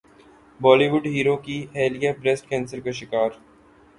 بولی 0.59 0.87
وڈ 0.91 1.03
ہیرو 1.15 1.35
کی 1.45 1.57
اہلیہ 1.75 2.11
بریسٹ 2.21 2.43
کینسر 2.49 2.79
کا 2.85 2.91
شکار 2.99 3.29